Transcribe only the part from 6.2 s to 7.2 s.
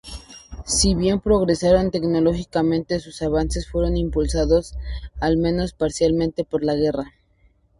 por la guerra.